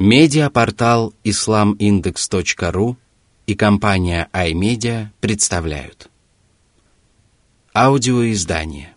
[0.00, 2.96] Медиапортал islamindex.ru
[3.46, 6.08] и компания iMedia представляют.
[7.74, 8.94] Аудиоиздание.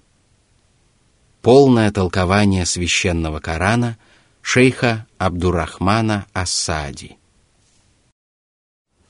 [1.42, 3.98] Полное толкование священного Корана
[4.42, 7.18] шейха Абдурахмана Ассади.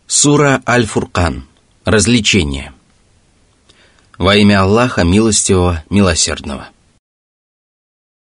[0.07, 1.45] Сура Аль-Фуркан.
[1.85, 2.73] Развлечение
[4.17, 6.72] Во имя Аллаха Милостивого, Милосердного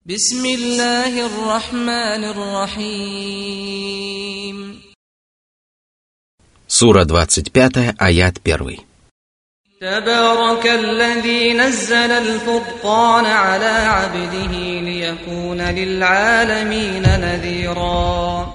[0.06, 2.24] بسم الله الرحمن
[2.84, 3.82] الرحيم
[6.68, 8.78] Сура 25, аят 1.
[9.82, 18.54] تبارك الذي نزل الفرقان على عبده ليكون للعالمين نذيرا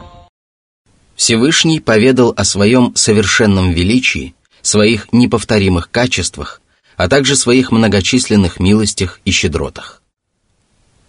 [1.14, 6.60] Всевышний поведал о своем совершенном величии, своих неповторимых качествах,
[6.96, 9.99] а также своих многочисленных милостях и щедротах.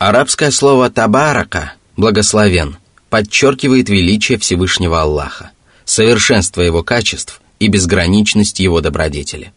[0.04, 2.76] Арабское слово «табарака»– «благословен»
[3.08, 5.52] подчеркивает величие Всевышнего Аллаха,
[5.84, 9.52] совершенство его качеств и безграничность его добродетели.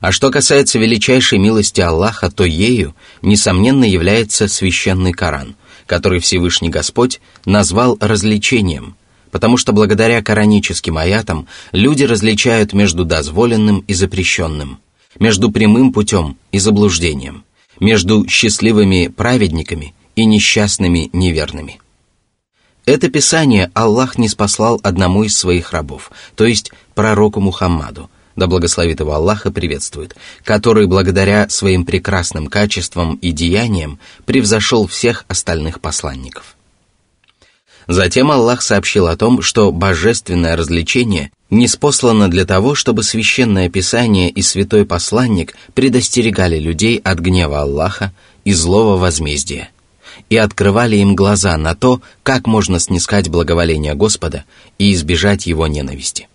[0.00, 7.20] А что касается величайшей милости Аллаха, то ею, несомненно, является священный Коран, который Всевышний Господь
[7.44, 8.96] назвал развлечением,
[9.30, 14.78] потому что благодаря кораническим аятам люди различают между дозволенным и запрещенным,
[15.18, 17.44] между прямым путем и заблуждением–
[17.80, 21.80] между счастливыми праведниками и несчастными неверными.
[22.84, 29.00] Это писание Аллах не спаслал одному из своих рабов, то есть пророку Мухаммаду, да благословит
[29.00, 36.55] его Аллаха приветствует, который благодаря своим прекрасным качествам и деяниям превзошел всех остальных посланников.
[37.88, 44.28] Затем Аллах сообщил о том, что божественное развлечение не спослано для того, чтобы священное писание
[44.28, 48.12] и святой посланник предостерегали людей от гнева Аллаха
[48.44, 49.70] и злого возмездия,
[50.28, 54.44] и открывали им глаза на то, как можно снискать благоволение Господа
[54.78, 56.28] и избежать его ненависти.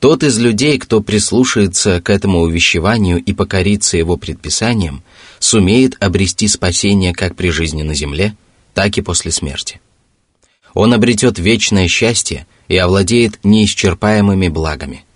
[0.00, 5.02] Тот из людей, кто прислушается к этому увещеванию и покорится его предписаниям,
[5.38, 8.34] сумеет обрести спасение как при жизни на земле,
[8.74, 9.80] так и после смерти.
[10.76, 15.06] Он обретет вечное счастье и овладеет неисчерпаемыми благами.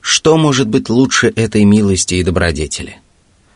[0.00, 3.00] Что может быть лучше этой милости и добродетели?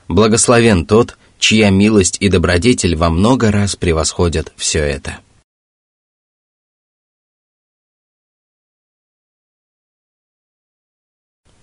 [0.09, 5.19] Благословен тот, чья милость и добродетель во много раз превосходят все это.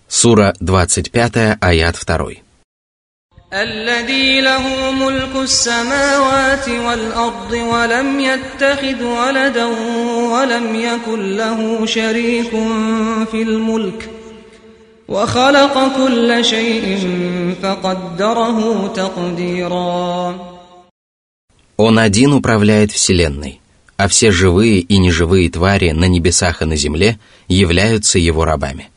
[0.08, 2.47] Сура 25, аят 2.
[3.53, 9.65] الذي له ملك السماوات والأرض ولم يتخذ ولدا
[10.33, 12.51] ولم يكن له شريك
[13.31, 14.11] في الملك
[15.09, 17.09] وخلق كل شيء
[17.63, 20.35] فقدره تقديرا
[21.77, 23.61] Он один управляет Вселенной,
[23.99, 27.19] а все живые и неживые твари на небесах и на земле
[27.49, 28.96] являются его рабами –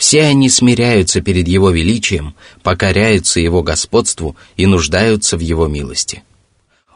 [0.00, 6.22] все они смиряются перед Его величием, покоряются Его господству и нуждаются в Его милости.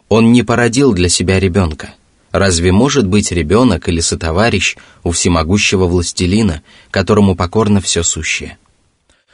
[0.09, 1.93] Он не породил для себя ребенка.
[2.33, 8.57] Разве может быть ребенок или сотоварищ у всемогущего властелина, которому покорно все сущее?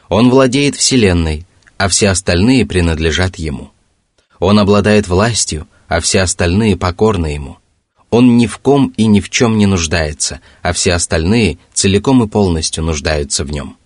[0.09, 1.47] Он владеет Вселенной,
[1.79, 3.71] а все остальные принадлежат Ему.
[4.41, 7.60] Он обладает властью, а все остальные покорны Ему.
[8.11, 12.29] Он ни в ком и ни в чем не нуждается, а все остальные целиком и
[12.29, 13.77] полностью нуждаются в нем.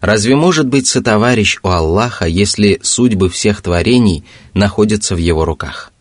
[0.00, 5.92] Разве может быть сотоварищ у Аллаха, если судьбы всех творений находятся в его руках?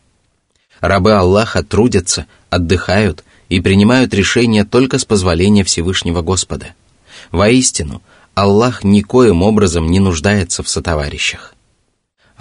[0.79, 6.73] Рабы Аллаха трудятся, отдыхают и принимают решения только с позволения Всевышнего Господа.
[7.31, 8.01] Воистину,
[8.33, 11.53] Аллах никоим образом не нуждается в сотоварищах.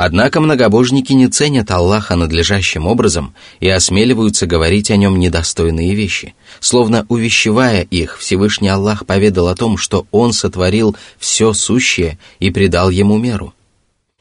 [0.02, 6.34] Однако многобожники не ценят Аллаха надлежащим образом и осмеливаются говорить о нем недостойные вещи.
[6.58, 12.88] Словно увещевая их, Всевышний Аллах поведал о том, что Он сотворил все сущее и придал
[12.88, 13.52] ему меру.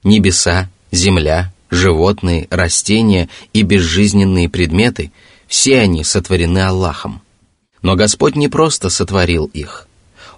[0.04, 5.14] Небеса, земля, животные, растения и безжизненные предметы–
[5.48, 7.22] все они сотворены Аллахом.
[7.82, 9.88] Но Господь не просто сотворил их.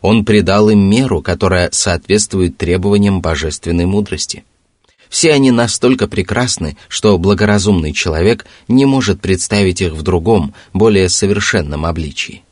[0.01, 4.44] Он придал им меру, которая соответствует требованиям божественной мудрости–
[5.12, 11.86] все они настолько прекрасны, что благоразумный человек не может представить их в другом, более совершенном
[11.86, 12.44] обличии.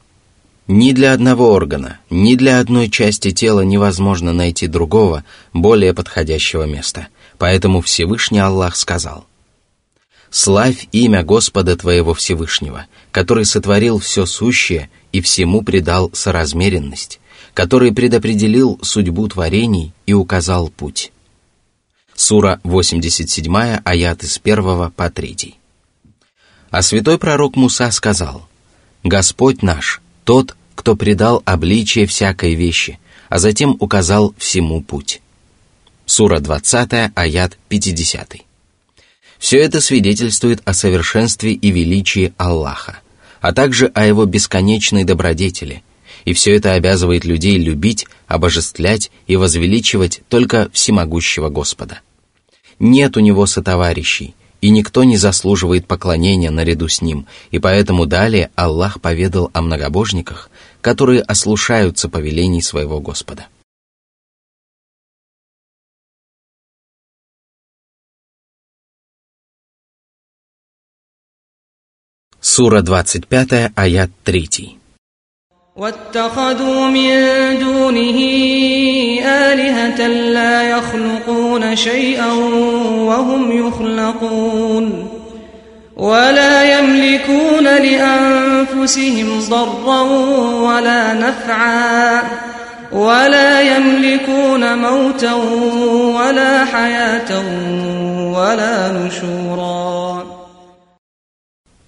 [0.68, 5.24] Ни для одного органа, ни для одной части тела невозможно найти другого,
[5.54, 7.08] более подходящего места.
[7.38, 9.26] Поэтому Всевышний Аллах сказал,
[10.30, 17.22] «Славь имя Господа твоего Всевышнего, который сотворил все сущее и всему придал соразмеренность,
[17.54, 21.14] который предопределил судьбу творений и указал путь».
[22.20, 25.56] Сура 87, аят с 1 по 3.
[26.70, 28.46] А святой пророк Муса сказал,
[29.06, 33.00] Господь наш, тот, кто предал обличие всякой вещи,
[33.30, 35.22] а затем указал всему путь.
[36.06, 38.36] Сура 20, аят 50.
[39.38, 43.00] Все это свидетельствует о совершенстве и величии Аллаха,
[43.40, 45.84] а также о его бесконечной добродетели,
[46.26, 52.02] и все это обязывает людей любить, обожествлять и возвеличивать только всемогущего Господа.
[52.79, 58.51] Нет у него сотоварищей, и никто не заслуживает поклонения наряду с ним, и поэтому далее
[58.55, 60.51] Аллах поведал о многобожниках,
[60.81, 63.47] которые ослушаются повелений своего Господа.
[72.41, 74.79] Сура 25, аят 3.
[75.77, 77.11] واتخذوا من
[77.59, 78.19] دونه
[79.29, 82.33] آلهة لا يخلقون شيئا
[83.09, 85.09] وهم يخلقون
[85.97, 90.01] ولا يملكون لأنفسهم ضرا
[90.61, 92.23] ولا نفعا
[92.93, 95.35] ولا يملكون موتا
[96.19, 97.31] ولا حياة
[98.35, 100.25] ولا نشورا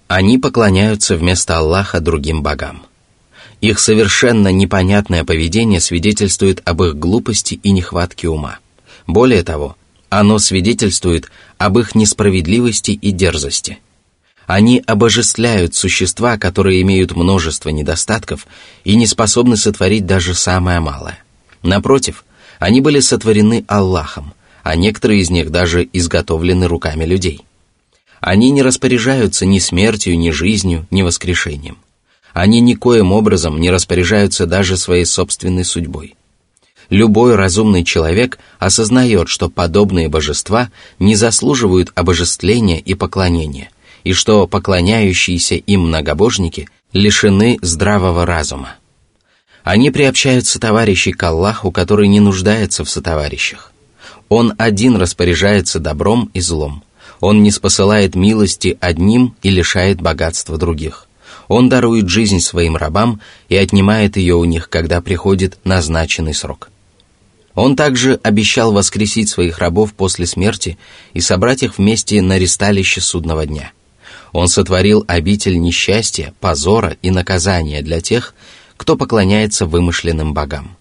[0.09, 2.81] Они поклоняются вместо Аллаха другим богам.
[3.62, 8.58] Их совершенно непонятное поведение свидетельствует об их глупости и нехватке ума.
[9.06, 9.76] Более того,
[10.08, 13.78] оно свидетельствует об их несправедливости и дерзости.
[14.48, 18.48] Они обожествляют существа, которые имеют множество недостатков
[18.82, 21.22] и не способны сотворить даже самое малое.
[21.62, 22.24] Напротив,
[22.58, 27.42] они были сотворены Аллахом, а некоторые из них даже изготовлены руками людей.
[28.20, 31.78] Они не распоряжаются ни смертью, ни жизнью, ни воскрешением–
[32.32, 36.14] они никоим образом не распоряжаются даже своей собственной судьбой.
[36.88, 43.70] Любой разумный человек осознает, что подобные божества не заслуживают обожествления и поклонения,
[44.04, 48.74] и что поклоняющиеся им многобожники лишены здравого разума.
[49.64, 53.72] Они приобщают сотоварищей к Аллаху, который не нуждается в сотоварищах.
[54.28, 56.82] Он один распоряжается добром и злом.
[57.20, 61.06] Он не спосылает милости одним и лишает богатства других.
[61.52, 63.20] Он дарует жизнь своим рабам
[63.50, 66.70] и отнимает ее у них, когда приходит назначенный срок.
[67.54, 70.78] Он также обещал воскресить своих рабов после смерти
[71.12, 73.72] и собрать их вместе на ресталище судного дня.
[74.32, 78.34] Он сотворил обитель несчастья, позора и наказания для тех,
[78.78, 80.74] кто поклоняется вымышленным богам.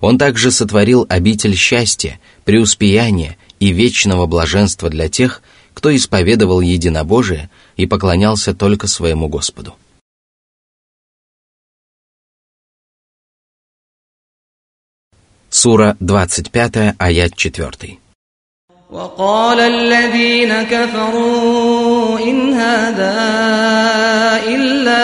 [0.00, 5.42] Он также сотворил обитель счастья, преуспеяния и вечного блаженства для тех,
[5.74, 9.74] кто исповедовал единобожие и поклонялся только своему Господу.
[15.63, 17.97] Сура 25, аят 4.
[18.91, 23.15] وقال الذين كفروا إن هذا
[24.47, 25.03] إلا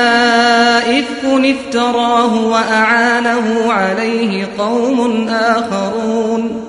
[1.00, 6.66] إفك افتراه وأعانه عليه قوم آخرون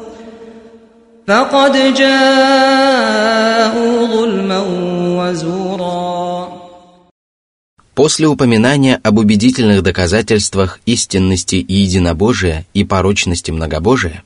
[1.28, 2.96] فقد جاءوا
[4.06, 4.58] ظلما
[8.01, 14.23] После упоминания об убедительных доказательствах истинности единобожия и порочности многобожия,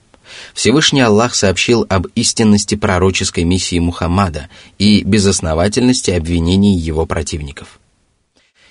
[0.53, 4.47] Всевышний Аллах сообщил об истинности пророческой миссии Мухаммада
[4.79, 7.81] и безосновательности обвинений его противников.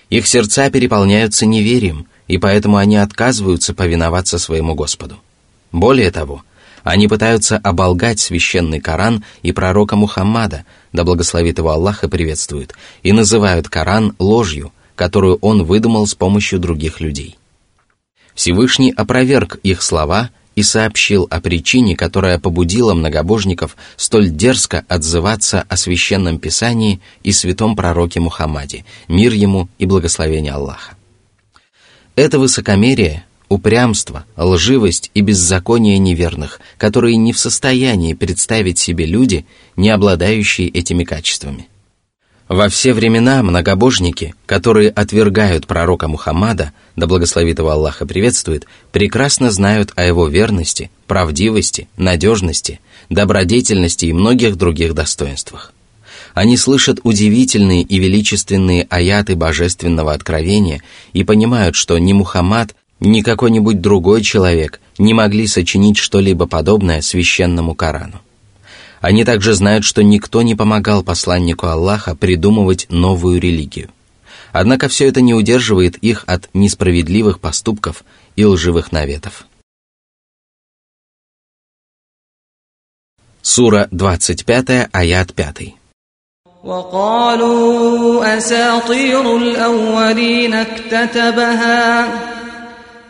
[0.09, 5.19] Их сердца переполняются неверием, и поэтому они отказываются повиноваться своему Господу.
[5.70, 6.44] Более того,
[6.82, 13.13] они пытаются оболгать священный Коран и пророка Мухаммада, да благословит его Аллах и приветствует, и
[13.13, 17.36] называют Коран ложью– которую он выдумал с помощью других людей.
[18.34, 25.77] Всевышний опроверг их слова и сообщил о причине, которая побудила многобожников столь дерзко отзываться о
[25.77, 30.96] священном писании и святом пророке Мухаммаде, мир ему и благословение Аллаха.
[32.17, 39.46] Это высокомерие, упрямство, лживость и беззаконие неверных, которые не в состоянии представить себе люди,
[39.77, 41.69] не обладающие этими качествами.
[42.48, 49.51] Во все времена многобожники, которые отвергают пророка Мухаммада, да благословит его Аллах и приветствует, прекрасно
[49.51, 55.72] знают о его верности, правдивости, надежности, добродетельности и многих других достоинствах.
[56.34, 60.82] Они слышат удивительные и величественные аяты божественного откровения
[61.15, 67.74] и понимают, что ни Мухаммад, ни какой-нибудь другой человек не могли сочинить что-либо подобное священному
[67.74, 68.20] Корану.
[69.04, 73.90] Они также знают, что никто не помогал посланнику Аллаха придумывать новую религию.
[74.52, 78.04] Однако все это не удерживает их от несправедливых поступков
[78.36, 79.45] и лживых наветов.
[83.42, 85.76] Сура 25, аят 5.
[86.64, 92.07] وقالوا أساطير الأولين اكتتبها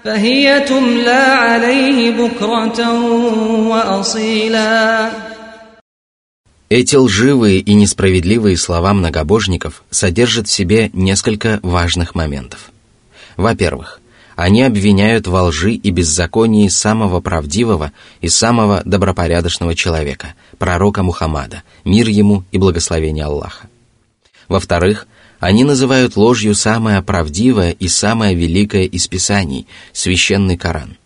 [0.04, 2.92] فهي تملى عليه بكرة
[3.68, 5.10] وأصيلا
[6.71, 12.71] эти лживые и несправедливые слова многобожников содержат в себе несколько важных моментов.
[13.37, 14.01] Во-первых,
[14.35, 22.09] они обвиняют во лжи и беззаконии самого правдивого и самого добропорядочного человека, пророка Мухаммада, мир
[22.09, 23.69] ему и благословение Аллаха.
[24.49, 25.07] Во-вторых,
[25.41, 30.97] они называют ложью самое правдивое и самое великое из Писаний– священный Коран.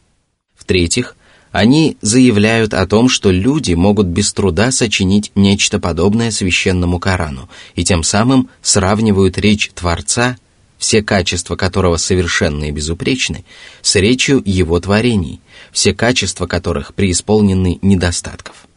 [0.57, 1.17] В-третьих,
[1.52, 7.85] они заявляют о том, что люди могут без труда сочинить нечто подобное священному Корану, и
[7.85, 10.37] тем самым сравнивают речь Творца–
[10.78, 13.45] все качества которого совершенны и безупречны,
[13.83, 15.40] с речью его творений,
[15.73, 18.69] все качества которых преисполнены недостатков.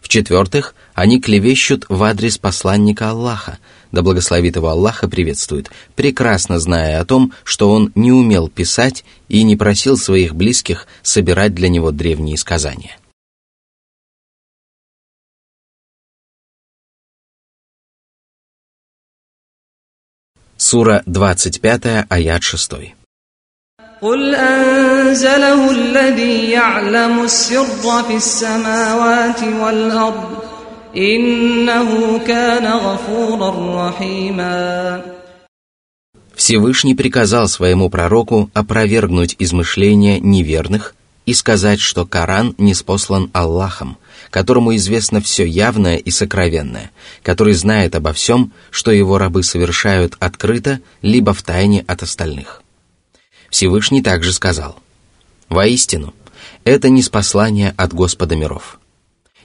[0.00, 3.58] В-четвертых, они клевещут в адрес посланника Аллаха,
[3.95, 9.43] да благословит его Аллаха приветствует, прекрасно зная о том, что он не умел писать и
[9.43, 12.97] не просил своих близких собирать для него древние сказания.
[20.57, 22.71] Сура 25, аят 6.
[24.01, 30.44] قل أنزله الذي يعلم السر في السماوات والأرض
[36.34, 40.94] Всевышний приказал своему пророку опровергнуть измышления неверных
[41.26, 43.98] и сказать, что Коран не спослан Аллахом,
[44.30, 46.90] которому известно все явное и сокровенное,
[47.22, 52.62] который знает обо всем, что его рабы совершают открыто, либо в тайне от остальных.
[53.50, 54.78] Всевышний также сказал,
[55.50, 56.14] «Воистину,
[56.64, 58.80] это не спаслание от Господа миров.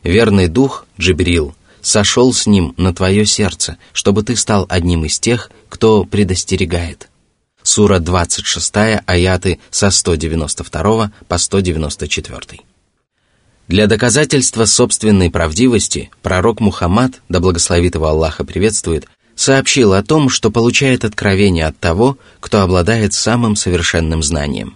[0.04, 5.52] Верный дух, Джибрил, сошел с ним на твое сердце, чтобы ты стал одним из тех,
[5.70, 7.08] кто предостерегает».
[7.64, 8.74] Сура 26,
[9.06, 12.60] аяты со 192 по 194.
[13.68, 20.52] Для доказательства собственной правдивости пророк Мухаммад, да благословит его Аллаха приветствует, сообщил о том, что
[20.52, 24.76] получает откровение от того, кто обладает самым совершенным знанием.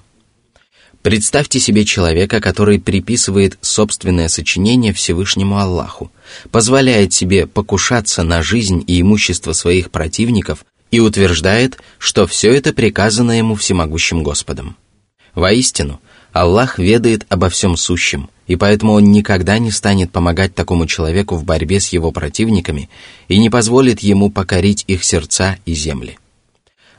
[1.06, 6.12] Представьте себе человека, который приписывает собственное сочинение Всевышнему Аллаху,
[6.50, 13.38] позволяет себе покушаться на жизнь и имущество своих противников и утверждает, что все это приказано
[13.38, 14.78] ему всемогущим Господом.
[15.36, 16.02] Воистину,
[16.34, 21.44] Аллах ведает обо всем сущем, и поэтому он никогда не станет помогать такому человеку в
[21.44, 22.90] борьбе с его противниками
[23.28, 26.18] и не позволит ему покорить их сердца и земли.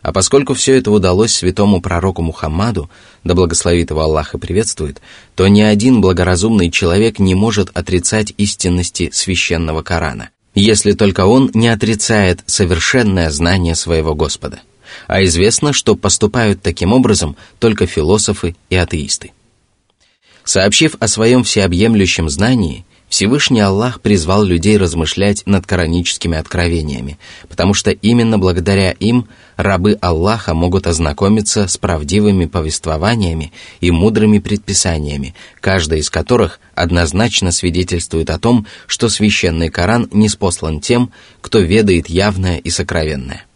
[0.06, 2.88] А поскольку все это удалось святому пророку Мухаммаду,
[3.24, 5.00] да благословит его Аллах и приветствует,
[5.34, 11.66] то ни один благоразумный человек не может отрицать истинности священного Корана, если только он не
[11.66, 14.60] отрицает совершенное знание своего Господа–
[15.08, 19.32] а известно, что поступают таким образом только философы и атеисты.
[20.44, 22.86] Сообщив о своем всеобъемлющем знании,
[23.16, 27.18] Всевышний Аллах призвал людей размышлять над кораническими откровениями,
[27.48, 35.34] потому что именно благодаря им рабы Аллаха могут ознакомиться с правдивыми повествованиями и мудрыми предписаниями,
[35.62, 42.10] каждая из которых однозначно свидетельствует о том, что священный Коран не спослан тем, кто ведает
[42.10, 43.46] явное и сокровенное.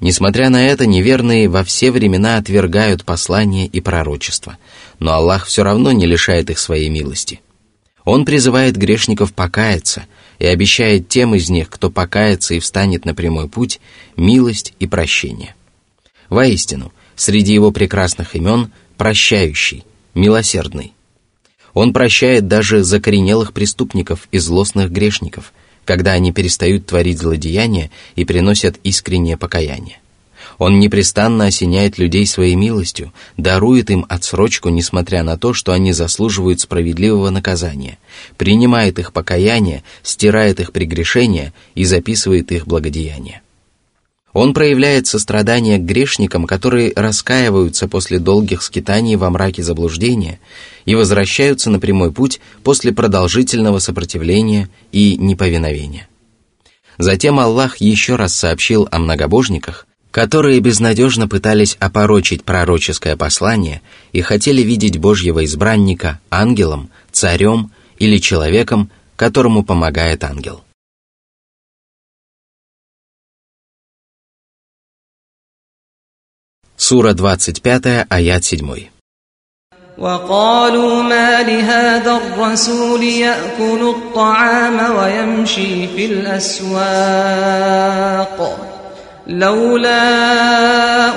[0.00, 4.56] Несмотря на это, неверные во все времена отвергают послания и пророчества,
[5.00, 7.42] но Аллах все равно не лишает их своей милости.
[8.04, 10.06] Он призывает грешников покаяться
[10.38, 13.80] и обещает тем из них, кто покается и встанет на прямой путь,
[14.16, 15.54] милость и прощение.
[16.28, 19.84] Воистину, среди его прекрасных имен– прощающий,
[20.14, 20.92] милосердный.
[21.72, 25.52] Он прощает даже закоренелых преступников и злостных грешников–
[25.84, 29.98] когда они перестают творить злодеяния и приносят искреннее покаяние.
[30.58, 36.60] Он непрестанно осеняет людей своей милостью, дарует им отсрочку, несмотря на то, что они заслуживают
[36.60, 37.98] справедливого наказания,
[38.36, 43.42] принимает их покаяние, стирает их прегрешения и записывает их благодеяния.
[44.32, 50.40] Он проявляет сострадание к грешникам, которые раскаиваются после долгих скитаний во мраке заблуждения
[50.84, 56.08] и возвращаются на прямой путь после продолжительного сопротивления и неповиновения.
[56.98, 63.81] Затем Аллах еще раз сообщил о многобожниках, которые безнадежно пытались опорочить пророческое послание
[64.11, 70.63] и хотели видеть Божьего избранника ангелом, царем или человеком, которому помогает ангел.
[76.75, 78.89] Сура 25, аят 7.
[79.99, 86.79] وقالوا ما لهذا الرسول يأكل الطعام ويمشي في الأسواق
[89.27, 90.01] لولا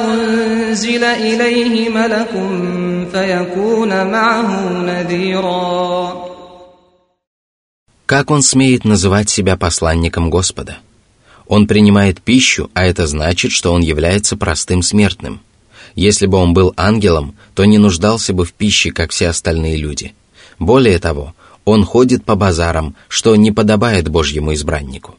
[0.05, 2.33] أنزل إليه ملك
[3.12, 6.23] فيكون معه نذيرا
[8.07, 10.79] Как он смеет называть себя посланником Господа?
[11.47, 15.41] Он принимает пищу, а это значит, что он является простым смертным.
[15.95, 20.14] Если бы он был ангелом, то не нуждался бы в пище, как все остальные люди.
[20.59, 25.17] Более того, он ходит по базарам, что не подобает Божьему избраннику.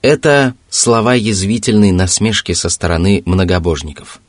[0.00, 4.20] Это слова язвительной насмешки со стороны многобожников.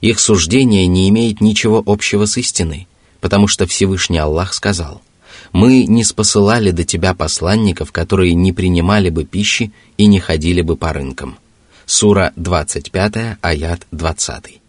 [0.00, 2.88] Их суждение не имеет ничего общего с истиной,
[3.20, 5.02] потому что Всевышний Аллах сказал,
[5.52, 10.76] «Мы не спосылали до тебя посланников, которые не принимали бы пищи и не ходили бы
[10.76, 11.36] по рынкам».
[11.84, 14.60] Сура 25, аят 20.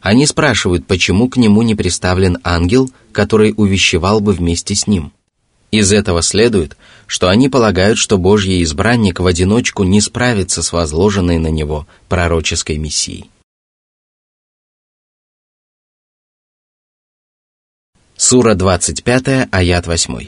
[0.00, 5.12] Они спрашивают, почему к нему не приставлен ангел, который увещевал бы вместе с ним–
[5.71, 11.39] из этого следует, что они полагают, что Божий избранник в одиночку не справится с возложенной
[11.39, 13.29] на него пророческой миссией.
[18.15, 20.27] Сура 25, аят 8.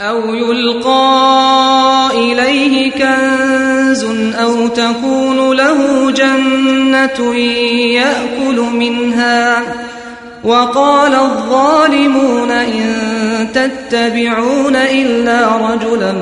[0.00, 7.34] أو يلقى إليه كنز أو تكون له جنة
[7.94, 9.62] يأكل منها
[10.44, 13.17] وقال الظالمون إن
[13.54, 16.12] تتبعون إلا رجلا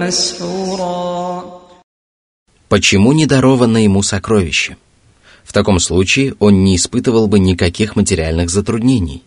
[0.00, 1.58] مسحورا
[2.68, 4.76] Почему не даровано ему сокровище?
[5.42, 9.22] В таком случае он не испытывал бы никаких материальных затруднений.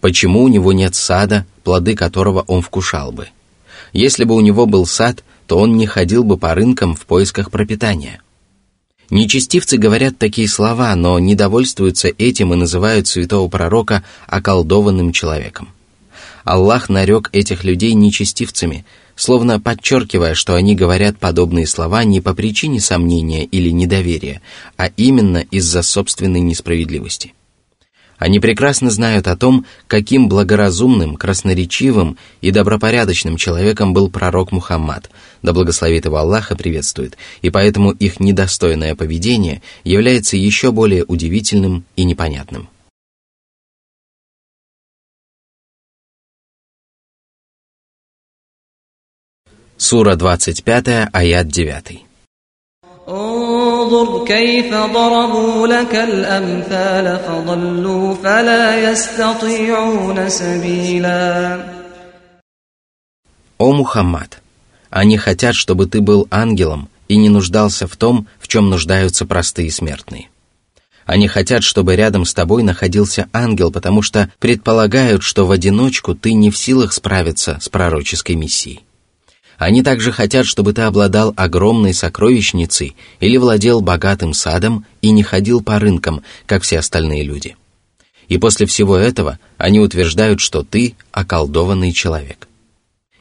[0.00, 3.28] Почему у него нет сада, плоды которого он вкушал бы?
[3.92, 7.50] Если бы у него был сад, то он не ходил бы по рынкам в поисках
[7.50, 8.30] пропитания –
[9.10, 15.68] Нечестивцы говорят такие слова, но недовольствуются этим и называют святого пророка околдованным человеком.
[16.43, 18.85] Аллах нарек этих людей нечестивцами,
[19.15, 24.41] словно подчеркивая, что они говорят подобные слова не по причине сомнения или недоверия,
[24.77, 27.33] а именно из-за собственной несправедливости.
[28.19, 35.09] Они прекрасно знают о том, каким благоразумным, красноречивым и добропорядочным человеком был пророк Мухаммад,
[35.41, 42.03] да благословит его Аллаха приветствует, и поэтому их недостойное поведение является еще более удивительным и
[42.03, 42.67] непонятным.
[49.78, 52.04] Сура 25, аят 9.
[53.94, 61.74] انظر كيف ضربوا لك الأمثال فضلوا فلا يستطيعون سبيلا
[63.58, 64.42] О Мухаммад,
[64.90, 69.70] они хотят, чтобы ты был ангелом и не нуждался в том, в чем нуждаются простые
[69.70, 70.28] смертные.
[71.06, 76.32] Они хотят, чтобы рядом с тобой находился ангел, потому что предполагают, что в одиночку ты
[76.32, 78.80] не в силах справиться с пророческой миссией.
[79.59, 85.61] Они также хотят, чтобы ты обладал огромной сокровищницей или владел богатым садом и не ходил
[85.61, 87.57] по рынкам, как все остальные люди.
[88.29, 92.47] И после всего этого они утверждают, что ты околдованный человек.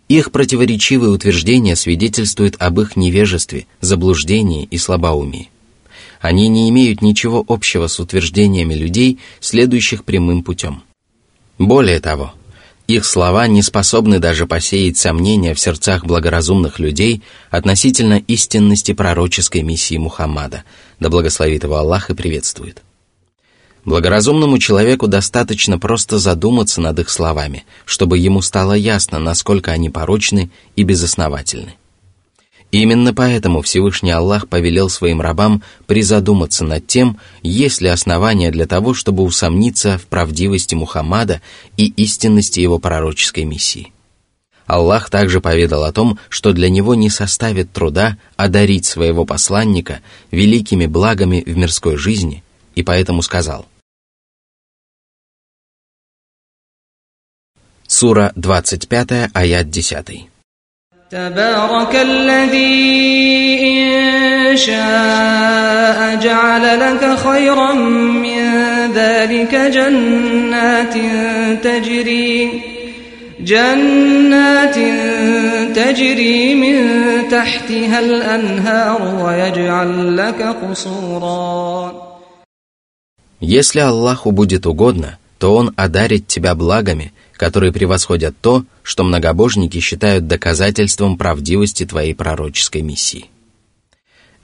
[0.08, 5.50] Их противоречивые утверждения свидетельствуют об их невежестве, заблуждении и слабоумии.
[6.20, 10.84] Они не имеют ничего общего с утверждениями людей, следующих прямым путем.
[11.58, 12.32] Более того,
[12.88, 19.98] их слова не способны даже посеять сомнения в сердцах благоразумных людей относительно истинности пророческой миссии
[19.98, 20.64] Мухаммада,
[20.98, 22.82] да благословит его Аллах и приветствует.
[23.84, 30.50] Благоразумному человеку достаточно просто задуматься над их словами, чтобы ему стало ясно, насколько они порочны
[30.74, 31.77] и безосновательны.
[32.70, 38.92] Именно поэтому Всевышний Аллах повелел своим рабам призадуматься над тем, есть ли основания для того,
[38.92, 41.40] чтобы усомниться в правдивости Мухаммада
[41.78, 43.92] и истинности его пророческой миссии.
[44.66, 50.00] Аллах также поведал о том, что для него не составит труда одарить своего посланника
[50.30, 53.66] великими благами в мирской жизни, и поэтому сказал.
[57.86, 60.28] Сура 25, аят 10.
[61.13, 68.41] تبارك الذي إن شاء جعل لك خيرا من
[68.95, 70.93] ذلك جنات
[71.63, 72.61] تجري
[73.39, 74.75] جنات
[75.77, 76.77] تجري من
[77.31, 81.93] تحتها الأنهار ويجعل لك قصورا
[83.41, 90.26] Если Аллаху будет угодно, то Он одарит тебя благами, которые превосходят то, что многобожники считают
[90.26, 93.30] доказательством правдивости твоей пророческой миссии.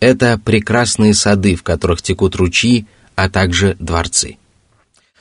[0.00, 4.38] Это прекрасные сады, в которых текут ручьи, а также дворцы.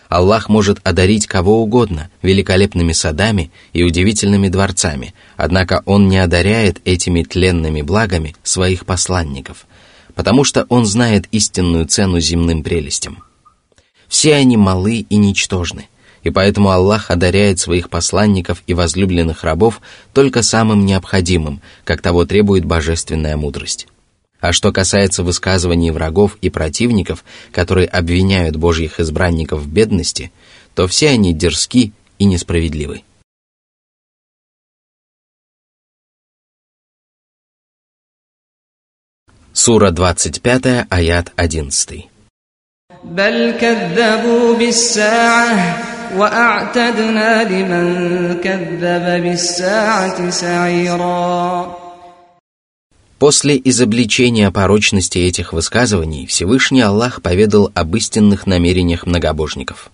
[0.08, 7.24] Аллах может одарить кого угодно великолепными садами и удивительными дворцами, однако Он не одаряет этими
[7.24, 9.66] тленными благами своих посланников,
[10.14, 13.24] потому что Он знает истинную цену земным прелестям.
[14.08, 15.88] Все они малы и ничтожны,
[16.23, 19.81] и поэтому Аллах одаряет своих посланников и возлюбленных рабов
[20.13, 23.87] только самым необходимым, как того требует божественная мудрость.
[24.41, 30.31] А что касается высказываний врагов и противников, которые обвиняют Божьих избранников в бедности,
[30.75, 33.03] то все они дерзки и несправедливы.
[39.53, 42.09] Сура 25, аят 11.
[43.05, 47.85] بل كذبوا بالساعة وأعتدنا لمن
[48.45, 51.79] كذب بالساعة سعيرا
[53.19, 59.91] После изобличения порочности этих высказываний Всевышний Аллах поведал об истинных намерениях многобожников.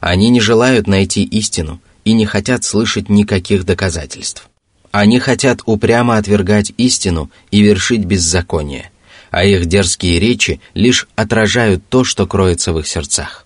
[0.00, 4.48] Они не желают найти истину и не хотят слышать никаких доказательств.
[4.90, 8.90] Они хотят упрямо отвергать истину и вершить беззаконие,
[9.30, 13.44] а их дерзкие речи лишь отражают то, что кроется в их сердцах.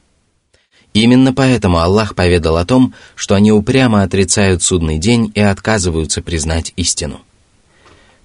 [0.95, 6.71] Именно поэтому Аллах поведал о том, что они упрямо отрицают судный день и отказываются признать
[6.77, 7.19] истину.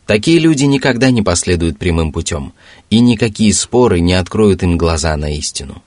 [0.06, 2.52] Такие люди никогда не последуют прямым путем,
[2.88, 5.83] и никакие споры не откроют им глаза на истину.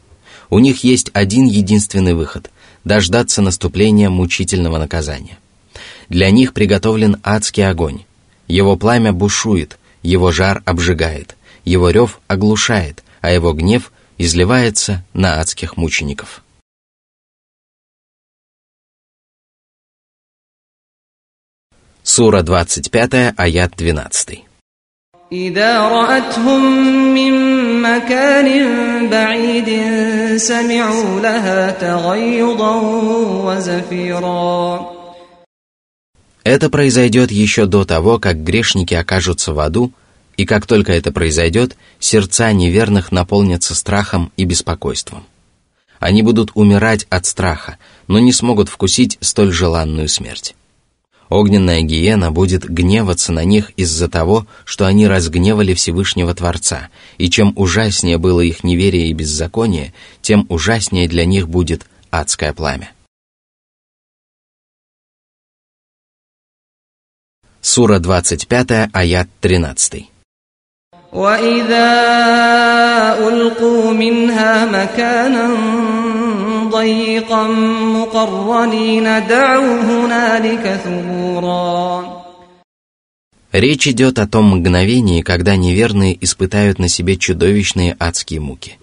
[0.50, 2.52] У них есть один единственный выход–
[2.84, 5.38] дождаться наступления мучительного наказания.
[6.10, 8.02] Для них приготовлен адский огонь.
[8.50, 15.78] Его пламя бушует, его жар обжигает, его рев оглушает, а его гнев изливается на адских
[15.78, 16.44] мучеников.
[22.03, 24.49] Сура 25, аят 12.
[25.33, 26.63] إذا رأتهم
[27.15, 27.33] من
[27.83, 28.49] مكان
[29.11, 29.69] بعيد
[30.37, 32.75] سمعوا لها تغيظا
[33.45, 34.99] وزفيرا
[36.45, 39.93] Это произойдет еще до того, как грешники окажутся в аду,
[40.39, 45.27] и как только это произойдет, сердца неверных наполнятся страхом и беспокойством.
[45.99, 50.55] Они будут умирать от страха, но не смогут вкусить столь желанную смерть.
[51.29, 57.53] Огненная гиена будет гневаться на них из-за того, что они разгневали Всевышнего Творца, и чем
[57.57, 62.93] ужаснее было их неверие и беззаконие, тем ужаснее для них будет адское пламя.
[67.61, 70.09] Сура 25, аят 13.
[71.13, 71.89] وإذا
[73.29, 75.49] ألقوا منها مكانا
[76.73, 77.47] ضيقا
[77.97, 82.19] مقرنين دعوا هنالك ثبورا
[83.53, 88.79] Речь идет о том мгновении, когда неверные испытают на себе чудовищные адские муки.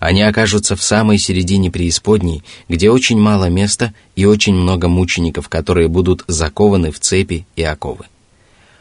[0.00, 5.88] Они окажутся в самой середине преисподней, где очень мало места и очень много мучеников, которые
[5.88, 8.06] будут закованы в цепи и оковы.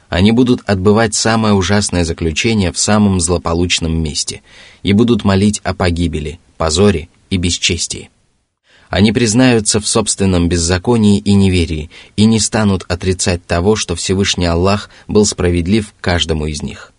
[0.09, 4.41] Они будут отбывать самое ужасное заключение в самом злополучном месте
[4.81, 8.09] и будут молить о погибели, позоре и бесчестии.
[8.90, 14.90] Они признаются в собственном беззаконии и неверии и не станут отрицать того, что Всевышний Аллах
[15.08, 16.92] был справедлив каждому из них.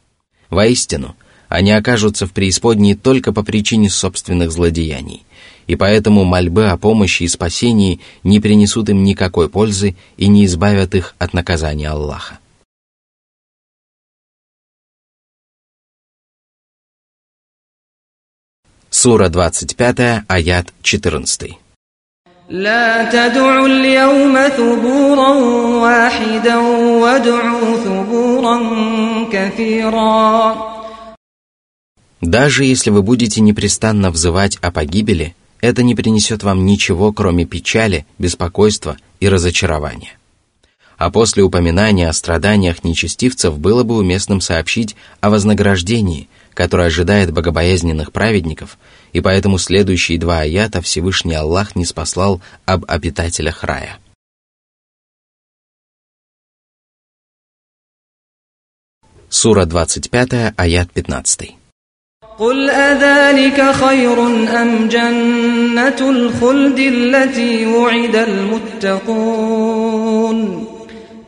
[0.50, 1.15] Воистину,
[1.48, 5.24] они окажутся в преисподней только по причине собственных злодеяний,
[5.67, 10.95] и поэтому мольбы о помощи и спасении не принесут им никакой пользы и не избавят
[10.95, 12.39] их от наказания Аллаха.
[18.89, 21.64] Сура 25, аят 14.
[22.51, 25.29] لا تدعوا اليوم ثبورا
[25.83, 28.57] واحدا وادعوا ثبورا
[29.33, 30.71] كثيرا
[32.21, 38.05] Даже если вы будете непрестанно взывать о погибели, это не принесет вам ничего, кроме печали,
[38.19, 40.19] беспокойства и разочарования.
[40.99, 48.11] А после упоминания о страданиях нечестивцев было бы уместным сообщить о вознаграждении, которое ожидает богобоязненных
[48.11, 48.77] праведников,
[49.14, 53.99] и поэтому следующие два аята Всевышний Аллах не спаслал об обитателях рая.
[59.29, 61.61] Сура 25, аят 15.
[62.40, 64.27] قل أذلك خير
[64.62, 69.61] أم جنة الخلد التي وعد المتقون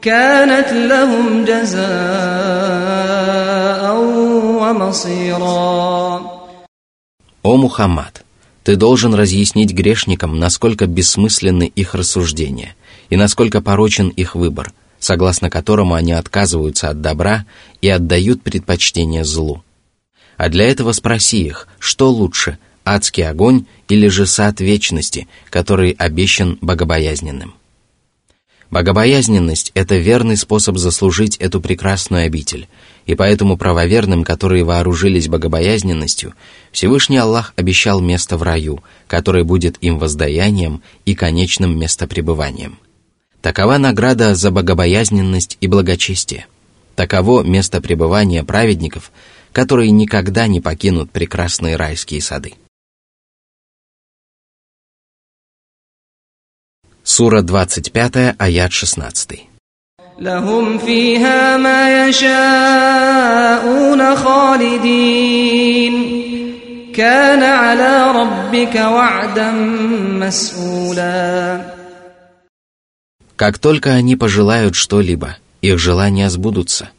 [0.03, 1.83] كانت لهم جزاء
[4.61, 6.36] ومصيرا
[7.48, 8.26] «О Мухаммад,
[8.66, 12.76] ты должен разъяснить грешникам, насколько бессмысленны их рассуждения
[13.10, 17.46] и насколько порочен их выбор, согласно которому они отказываются от добра
[17.80, 19.64] и отдают предпочтение злу.
[20.36, 26.58] А для этого спроси их, что лучше, адский огонь или же сад вечности, который обещан
[26.60, 27.54] богобоязненным.
[28.70, 32.68] Богобоязненность– это верный способ заслужить эту прекрасную обитель,
[33.06, 36.34] и поэтому правоверным, которые вооружились богобоязненностью,
[36.74, 42.78] Всевышний Аллах обещал место в раю, которое будет им воздаянием и конечным местопребыванием.
[43.42, 46.48] Такова награда за богобоязненность и благочестие.
[46.96, 49.12] Таково место пребывания праведников,
[49.54, 52.56] которые никогда не покинут прекрасные райские сады.
[57.07, 59.49] Сура 25, аят 16.
[60.21, 65.95] لهم فيها ما يشاءون خالدين
[66.95, 69.51] كان على ربك وعدا
[70.21, 71.61] مسؤولا
[73.37, 76.91] Как только они пожелают что-либо, их желания сбудутся.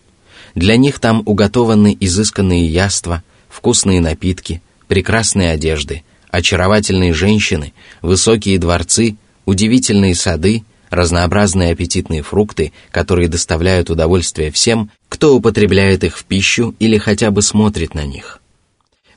[0.54, 9.16] Для них там уготованы изысканные яства, вкусные напитки, прекрасные одежды, очаровательные женщины, высокие дворцы,
[9.49, 16.99] удивительные сады, разнообразные аппетитные фрукты, которые доставляют удовольствие всем, кто употребляет их в пищу или
[16.99, 18.43] хотя бы смотрит на них.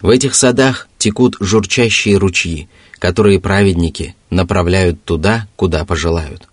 [0.01, 6.47] В этих садах текут журчащие ручьи, которые праведники направляют туда, куда пожелают.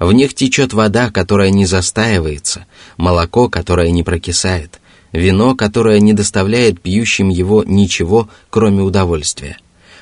[0.00, 4.80] В них течет вода, которая не застаивается, молоко, которое не прокисает,
[5.12, 9.56] вино, которое не доставляет пьющим его ничего, кроме удовольствия,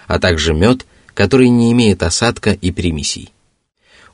[0.07, 3.33] а также мед, который не имеет осадка и примесей.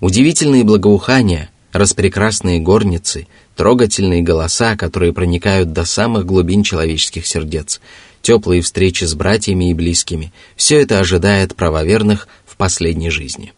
[0.01, 7.81] Удивительные благоухания, распрекрасные горницы, трогательные голоса, которые проникают до самых глубин человеческих сердец,
[8.23, 13.53] теплые встречи с братьями и близкими– все это ожидает правоверных в последней жизни.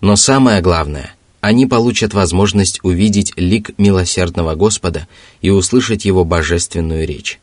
[0.00, 5.06] Но самое главное– они получат возможность увидеть лик милосердного Господа
[5.42, 7.38] и услышать Его божественную речь.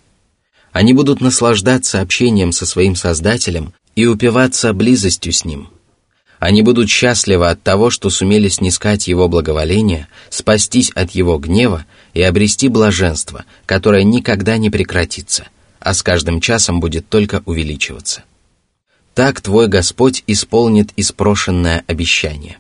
[0.74, 5.70] Они будут наслаждаться общением со своим Создателем и упиваться близостью с Ним–
[6.44, 12.22] они будут счастливы от того, что сумели снискать Его благоволение, спастись от Его гнева и
[12.22, 15.48] обрести блаженство, которое никогда не прекратится,
[15.80, 18.26] а с каждым часом будет только увеличиваться.
[19.14, 22.58] Так твой Господь исполнит испрошенное обещание.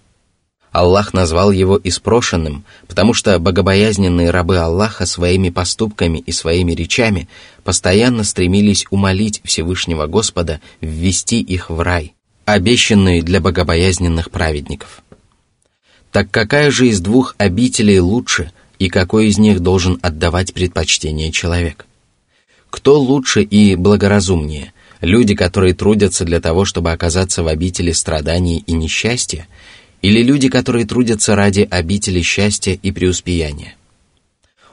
[0.73, 7.29] Аллах назвал его испрошенным, потому что богобоязненные рабы Аллаха своими поступками и своими речами
[7.63, 15.03] постоянно стремились умолить Всевышнего Господа ввести их в рай, обещанные для богобоязненных праведников.
[16.11, 21.85] Так какая же из двух обителей лучше и какой из них должен отдавать предпочтение человек?
[22.71, 28.71] Кто лучше и благоразумнее, люди, которые трудятся для того, чтобы оказаться в обители страданий и
[28.73, 29.47] несчастья,
[30.03, 33.73] или люди, которые трудятся ради обители счастья и преуспеяния?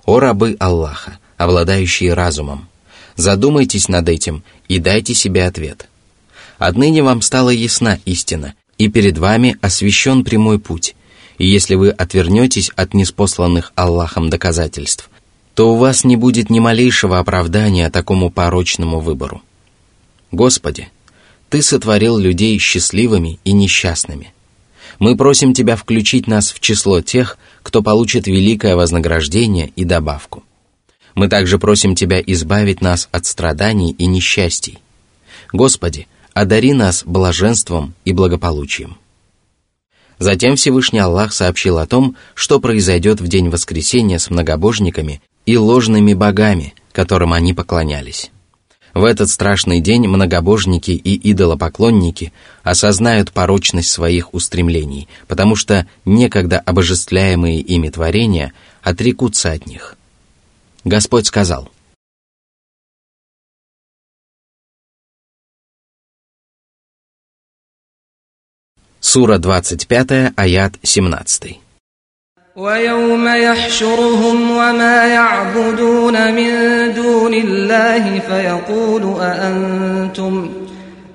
[0.05, 2.69] О рабы Аллаха, обладающие разумом,
[3.17, 5.87] задумайтесь над этим и дайте себе ответ–
[6.61, 10.95] Отныне вам стала ясна истина, и перед вами освящен прямой путь.
[11.39, 15.09] И если вы отвернетесь от неспосланных Аллахом доказательств,
[15.55, 19.43] то у вас не будет ни малейшего оправдания такому порочному выбору.
[20.33, 20.91] Господи,
[21.49, 24.35] Ты сотворил людей счастливыми и несчастными.
[25.01, 30.45] Мы просим Тебя включить нас в число тех, кто получит великое вознаграждение и добавку.
[31.15, 34.79] Мы также просим Тебя избавить нас от страданий и несчастий.
[35.53, 38.99] Господи, одари нас блаженством и благополучием.
[40.19, 46.13] Затем Всевышний Аллах сообщил о том, что произойдет в день воскресения с многобожниками и ложными
[46.13, 48.31] богами, которым они поклонялись.
[48.95, 57.61] В этот страшный день многобожники и идолопоклонники осознают порочность своих устремлений, потому что некогда обожествляемые
[57.61, 59.97] ими творения отрекутся от них.
[60.85, 61.69] Господь сказал–
[69.13, 71.59] Сура 25, аят 17.
[72.60, 76.52] ويوم يحشرهم وما يعبدون من
[76.94, 80.50] دون الله فيقول أأنتم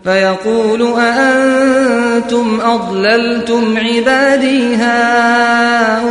[0.04, 6.10] فيقول أأنتم أضللتم عبادي هؤلاء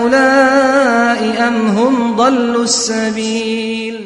[1.47, 3.99] أم هم ضلوا السبيل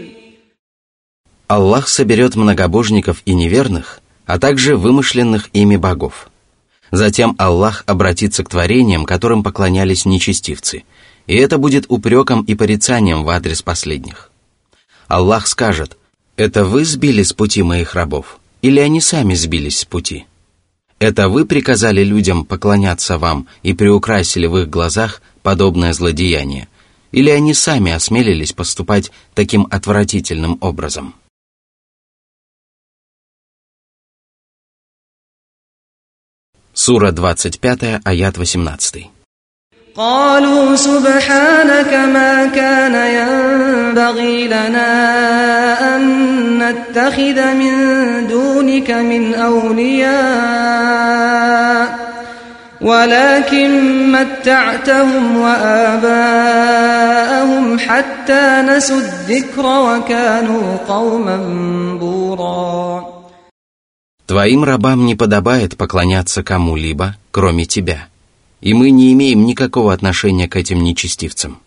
[1.49, 6.33] Аллах соберет многобожников и неверных, а также вымышленных ими богов –
[6.93, 10.83] Затем Аллах обратится к творениям, которым поклонялись нечестивцы,
[11.28, 14.32] и это будет упреком и порицанием в адрес последних.
[15.06, 15.96] Аллах скажет,
[16.36, 20.26] «Это вы сбили с пути моих рабов, или они сами сбились с пути?»
[20.98, 26.66] Это вы приказали людям поклоняться вам и приукрасили в их глазах подобное злодеяние,
[27.12, 31.14] или они сами осмелились поступать таким отвратительным образом?»
[36.72, 39.17] Сура 25, аят 18.
[39.97, 44.91] قالوا سبحانك ما كان ينبغي لنا
[45.95, 46.03] أن
[46.57, 47.73] نتخذ من
[48.27, 50.13] دونك من أولياء
[52.81, 53.71] ولكن
[54.11, 56.59] متعتهم وآباءهم
[57.79, 61.37] حتى نسوا الذكر وكانوا قوما
[61.99, 63.13] بورا
[64.25, 68.07] Твоим рабам не подобает поклоняться кому-либо, кроме тебя.
[68.60, 71.60] И мы не имеем никакого отношения к этим нечестивцам.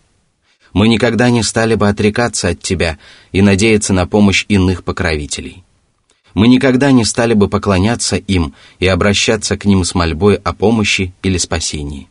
[0.72, 2.98] Мы никогда не стали бы отрекаться от тебя
[3.30, 5.64] и надеяться на помощь иных покровителей.
[6.34, 11.12] Мы никогда не стали бы поклоняться им и обращаться к ним с мольбой о помощи
[11.22, 12.08] или спасении.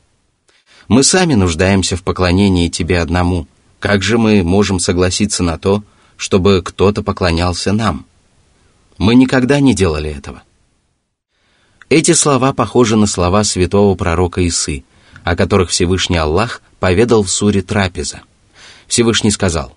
[0.87, 3.47] Мы сами нуждаемся в поклонении тебе одному.
[3.79, 5.83] Как же мы можем согласиться на то,
[6.17, 8.05] чтобы кто-то поклонялся нам?
[8.97, 10.43] Мы никогда не делали этого.
[11.91, 14.85] Эти слова похожи на слова святого пророка Исы,
[15.25, 18.21] о которых Всевышний Аллах поведал в суре Трапеза.
[18.87, 19.75] Всевышний сказал,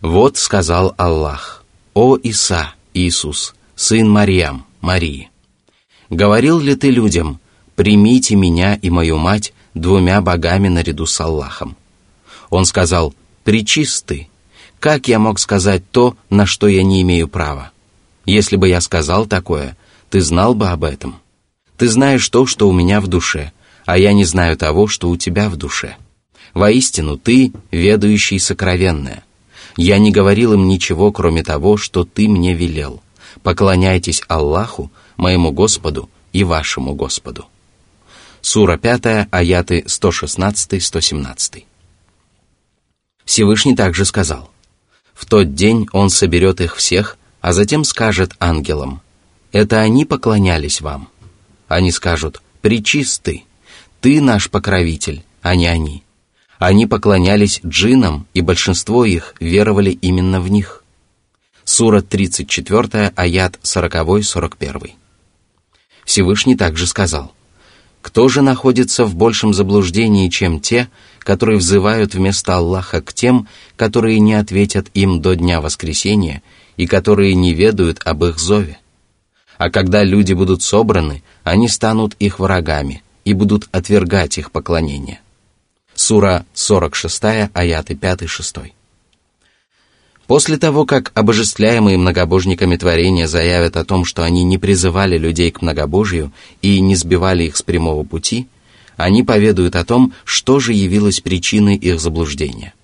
[0.00, 5.28] «Вот сказал Аллах, о Иса, Иисус, сын Марьям, Марии,
[6.08, 7.40] говорил ли ты людям,
[7.74, 11.76] примите меня и мою мать двумя богами наряду с Аллахом?»
[12.48, 14.28] Он сказал, «Причисты,
[14.78, 17.72] как я мог сказать то, на что я не имею права?
[18.24, 19.76] Если бы я сказал такое,
[20.10, 21.23] ты знал бы об этом.
[21.84, 23.52] Ты знаешь то, что у меня в душе,
[23.84, 25.98] а я не знаю того, что у тебя в душе.
[26.54, 29.22] Воистину, ты, ведающий сокровенное.
[29.76, 33.02] Я не говорил им ничего, кроме того, что ты мне велел.
[33.42, 37.44] Поклоняйтесь Аллаху, моему Господу и вашему Господу.
[38.40, 41.64] Сура 5, аяты 116-117.
[43.26, 44.50] Всевышний также сказал,
[45.12, 49.02] «В тот день Он соберет их всех, а затем скажет ангелам,
[49.52, 51.10] «Это они поклонялись вам».
[51.68, 53.44] Они скажут, «Пречисты,
[54.00, 56.02] ты наш покровитель, а не они».
[56.58, 60.84] Они поклонялись джинам, и большинство их веровали именно в них.
[61.64, 64.92] Сура 34, аят 40-41.
[66.04, 67.32] Всевышний также сказал,
[68.02, 74.20] «Кто же находится в большем заблуждении, чем те, которые взывают вместо Аллаха к тем, которые
[74.20, 76.42] не ответят им до дня воскресения
[76.76, 78.78] и которые не ведают об их зове.
[79.58, 85.20] А когда люди будут собраны, они станут их врагами и будут отвергать их поклонение.
[85.94, 88.72] Сура 46, аяты 5-6.
[90.26, 95.62] После того, как обожествляемые многобожниками творения заявят о том, что они не призывали людей к
[95.62, 98.48] многобожию и не сбивали их с прямого пути,
[98.96, 102.74] они поведают о том, что же явилось причиной их заблуждения–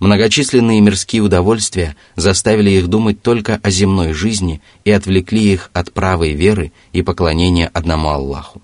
[0.00, 6.32] Многочисленные мирские удовольствия заставили их думать только о земной жизни и отвлекли их от правой
[6.32, 8.62] веры и поклонения одному Аллаху.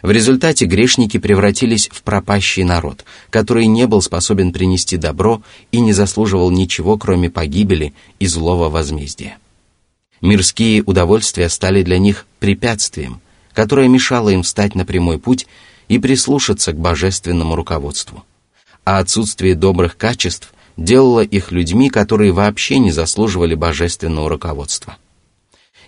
[0.00, 5.92] В результате грешники превратились в пропащий народ, который не был способен принести добро и не
[5.92, 9.36] заслуживал ничего, кроме погибели и злого возмездия.
[10.22, 13.20] Мирские удовольствия стали для них препятствием,
[13.52, 15.46] которое мешало им встать на прямой путь
[15.88, 18.24] и прислушаться к божественному руководству
[18.84, 24.96] а отсутствие добрых качеств делало их людьми, которые вообще не заслуживали божественного руководства.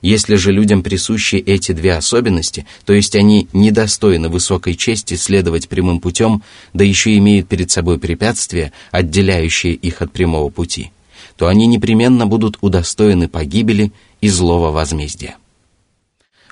[0.02, 6.00] Если же людям присущи эти две особенности, то есть они недостойны высокой чести следовать прямым
[6.00, 10.90] путем, да еще имеют перед собой препятствия, отделяющие их от прямого пути,
[11.36, 15.36] то они непременно будут удостоены погибели и злого возмездия.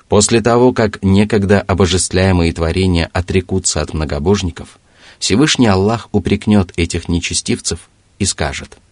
[0.07, 4.79] После того, как некогда обожествляемые творения отрекутся от многобожников–
[5.21, 8.77] Всевышний Аллах упрекнет этих нечестивцев и скажет–